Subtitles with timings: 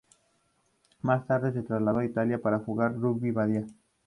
[1.03, 3.67] Más tarde se trasladó a Italia para jugar con Rugby Badia.